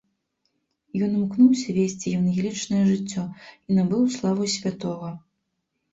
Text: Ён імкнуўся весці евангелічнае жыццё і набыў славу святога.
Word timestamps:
Ён 1.07 1.11
імкнуўся 1.19 1.75
весці 1.77 2.15
евангелічнае 2.19 2.81
жыццё 2.91 3.23
і 3.29 3.71
набыў 3.81 4.01
славу 4.19 4.53
святога. 4.59 5.13